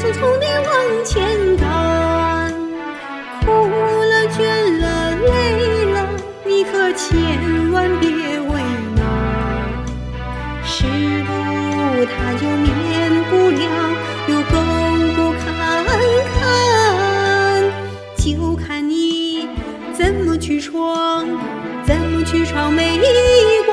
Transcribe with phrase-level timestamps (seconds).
[0.00, 1.20] 匆匆的往前
[1.58, 2.50] 赶
[3.44, 6.08] 苦了倦了累了
[6.42, 8.62] 你可千万别为
[8.96, 9.04] 难。
[10.64, 10.86] 是
[11.24, 13.60] 不他它就免不了
[14.28, 14.56] 有沟
[15.16, 15.84] 沟坎
[16.32, 17.62] 坎
[18.16, 19.46] 就看你
[19.92, 21.28] 怎么去闯
[21.84, 23.70] 怎么去闯没一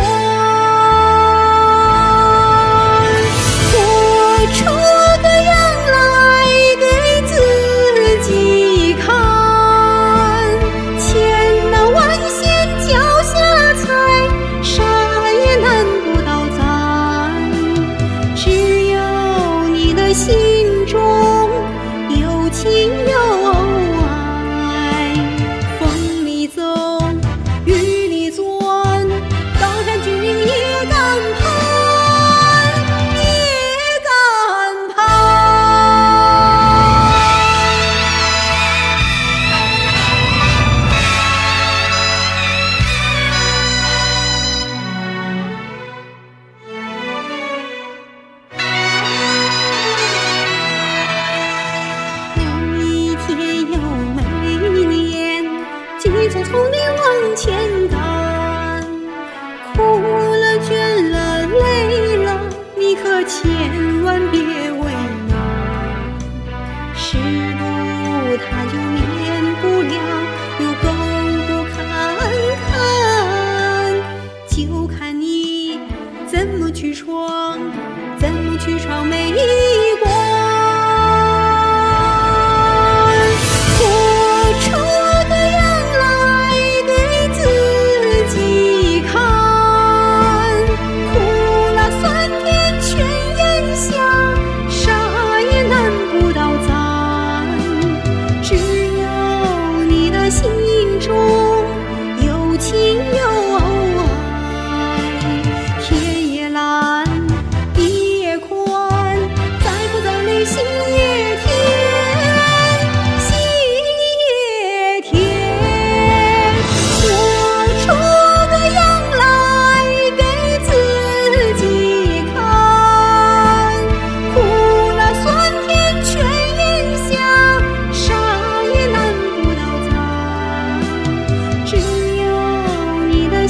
[63.41, 64.40] 千万别
[64.72, 64.91] 为
[65.30, 65.38] 难。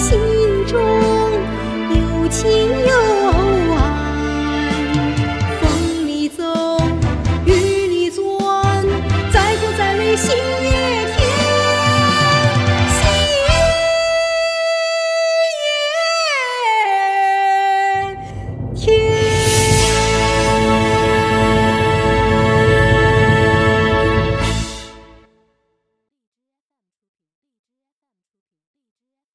[0.09, 0.17] 心
[0.67, 0.79] 中
[1.91, 2.96] 有情有